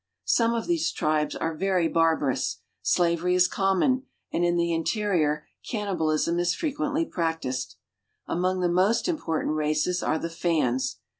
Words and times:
Some 0.25 0.55
of 0.55 0.65
these 0.65 0.91
tribes 0.91 1.35
are 1.35 1.53
very 1.53 1.87
barbarous. 1.87 2.61
Slavery 2.81 3.35
is! 3.35 3.47
common, 3.47 4.07
and 4.33 4.43
in 4.43 4.57
the 4.57 4.73
interior 4.73 5.45
cannibalism 5.69 6.39
is 6.39 6.55
frequently 6.55 7.05
I 7.05 7.09
practiced. 7.11 7.75
Among 8.25 8.61
the 8.61 8.67
most 8.67 9.07
important 9.07 9.57
races 9.57 10.01
are 10.01 10.17
the 10.17 10.31
Fans. 10.31 10.97